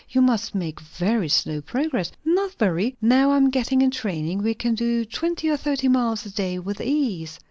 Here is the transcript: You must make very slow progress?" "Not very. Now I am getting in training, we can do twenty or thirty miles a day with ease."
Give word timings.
You 0.09 0.23
must 0.23 0.55
make 0.55 0.79
very 0.79 1.29
slow 1.29 1.61
progress?" 1.61 2.11
"Not 2.25 2.53
very. 2.55 2.97
Now 3.03 3.29
I 3.33 3.37
am 3.37 3.51
getting 3.51 3.83
in 3.83 3.91
training, 3.91 4.41
we 4.41 4.55
can 4.55 4.73
do 4.73 5.05
twenty 5.05 5.47
or 5.47 5.57
thirty 5.57 5.89
miles 5.89 6.25
a 6.25 6.31
day 6.33 6.57
with 6.57 6.81
ease." 6.81 7.39